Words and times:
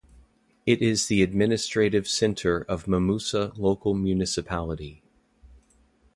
It 0.65 0.81
is 0.81 1.05
the 1.05 1.21
administrative 1.21 2.07
centre 2.07 2.61
of 2.61 2.85
Mamusa 2.85 3.55
Local 3.55 3.93
Municipality. 3.93 5.03